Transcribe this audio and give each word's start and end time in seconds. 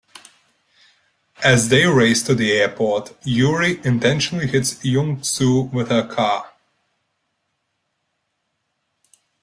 As 1.43 1.69
they 1.69 1.85
race 1.85 2.23
to 2.23 2.33
the 2.33 2.53
airport, 2.53 3.15
Yoo-ri 3.23 3.79
intentionally 3.85 4.47
hits 4.47 4.83
Jung-suh 4.83 5.69
with 5.71 5.89
her 5.89 6.07
car. 6.07 6.51